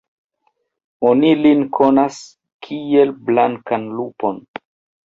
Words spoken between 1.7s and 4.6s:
konas, kiel blankan lupon.